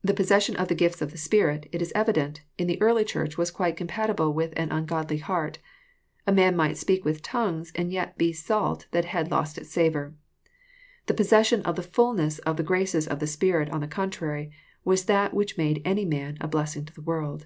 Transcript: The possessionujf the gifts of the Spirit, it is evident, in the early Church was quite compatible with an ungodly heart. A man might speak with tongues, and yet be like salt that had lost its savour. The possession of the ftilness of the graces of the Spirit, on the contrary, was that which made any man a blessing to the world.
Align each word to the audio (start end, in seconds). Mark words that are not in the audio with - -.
The 0.00 0.14
possessionujf 0.14 0.68
the 0.68 0.74
gifts 0.74 1.02
of 1.02 1.10
the 1.10 1.18
Spirit, 1.18 1.68
it 1.70 1.82
is 1.82 1.92
evident, 1.94 2.40
in 2.56 2.66
the 2.66 2.80
early 2.80 3.04
Church 3.04 3.36
was 3.36 3.50
quite 3.50 3.76
compatible 3.76 4.32
with 4.32 4.54
an 4.56 4.72
ungodly 4.72 5.18
heart. 5.18 5.58
A 6.26 6.32
man 6.32 6.56
might 6.56 6.78
speak 6.78 7.04
with 7.04 7.20
tongues, 7.20 7.70
and 7.74 7.92
yet 7.92 8.16
be 8.16 8.28
like 8.28 8.36
salt 8.36 8.86
that 8.92 9.04
had 9.04 9.30
lost 9.30 9.58
its 9.58 9.68
savour. 9.68 10.14
The 11.08 11.12
possession 11.12 11.60
of 11.64 11.76
the 11.76 11.82
ftilness 11.82 12.40
of 12.46 12.56
the 12.56 12.62
graces 12.62 13.06
of 13.06 13.18
the 13.18 13.26
Spirit, 13.26 13.68
on 13.68 13.82
the 13.82 13.86
contrary, 13.86 14.50
was 14.82 15.04
that 15.04 15.34
which 15.34 15.58
made 15.58 15.82
any 15.84 16.06
man 16.06 16.38
a 16.40 16.48
blessing 16.48 16.86
to 16.86 16.94
the 16.94 17.02
world. 17.02 17.44